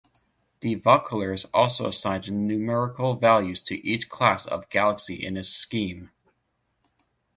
De 0.61 0.73
Vaucouleurs 0.73 1.45
also 1.53 1.85
assigned 1.89 2.25
numerical 2.31 3.13
values 3.15 3.61
to 3.61 3.75
each 3.85 4.09
class 4.09 4.47
of 4.47 4.67
galaxy 4.71 5.23
in 5.23 5.35
his 5.35 5.47
scheme. 5.53 6.09